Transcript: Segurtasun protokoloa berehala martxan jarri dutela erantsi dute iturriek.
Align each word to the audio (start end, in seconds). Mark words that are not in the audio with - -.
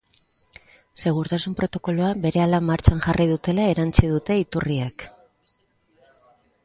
Segurtasun 1.01 1.55
protokoloa 1.59 2.09
berehala 2.23 2.61
martxan 2.71 3.03
jarri 3.05 3.29
dutela 3.35 3.67
erantsi 3.75 4.11
dute 4.15 4.39
iturriek. 4.47 5.07